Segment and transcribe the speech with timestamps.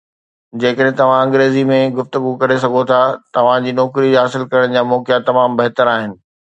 [0.61, 2.99] جيڪڏهن توهان انگريزي ۾ گفتگو ڪري سگهو ٿا،
[3.39, 6.23] توهان جي نوڪري حاصل ڪرڻ جا موقعا تمام بهتر آهن